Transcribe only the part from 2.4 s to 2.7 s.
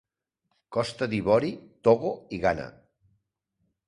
Ghana.